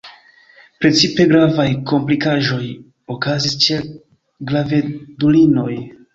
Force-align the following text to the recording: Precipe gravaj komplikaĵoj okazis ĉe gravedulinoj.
Precipe 0.83 1.25
gravaj 1.31 1.65
komplikaĵoj 1.91 2.63
okazis 3.17 3.59
ĉe 3.67 3.79
gravedulinoj. 4.55 5.71